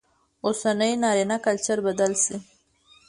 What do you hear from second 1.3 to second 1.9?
کلچر